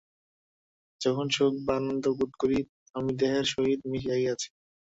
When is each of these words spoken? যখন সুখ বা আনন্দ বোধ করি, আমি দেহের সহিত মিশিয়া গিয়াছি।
যখন 1.01 1.25
সুখ 1.29 1.53
বা 1.65 1.73
আনন্দ 1.79 2.05
বোধ 2.17 2.31
করি, 2.41 2.59
আমি 2.95 3.11
দেহের 3.19 3.45
সহিত 3.53 3.79
মিশিয়া 3.91 4.17
গিয়াছি। 4.17 4.47